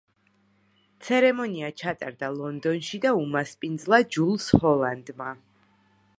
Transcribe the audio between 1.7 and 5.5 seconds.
ჩატარდა ლონდონში და უმასპინძლა ჯულს ჰოლანდმა.